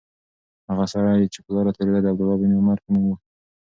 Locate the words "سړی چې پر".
0.93-1.51